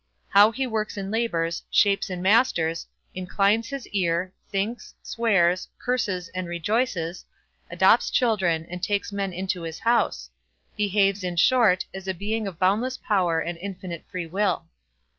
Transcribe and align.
How 0.29 0.49
he 0.51 0.65
works 0.65 0.97
and 0.97 1.11
labours, 1.11 1.61
shapes 1.69 2.09
and 2.09 2.23
masters, 2.23 2.87
inclines 3.13 3.69
his 3.69 3.85
ear, 3.89 4.33
thinks, 4.49 4.95
swears, 5.03 5.67
curses, 5.77 6.27
and 6.29 6.47
rejoices, 6.47 7.23
adopts 7.69 8.09
children, 8.09 8.65
and 8.67 8.81
takes 8.81 9.11
men 9.11 9.31
into 9.31 9.61
his 9.61 9.77
house; 9.77 10.31
behaves, 10.75 11.23
in 11.23 11.35
short, 11.35 11.85
as 11.93 12.07
a 12.07 12.15
being 12.15 12.47
of 12.47 12.57
boundless 12.57 12.97
power 12.97 13.39
and 13.41 13.59
infinite 13.59 14.03
free 14.09 14.25
will. 14.25 14.65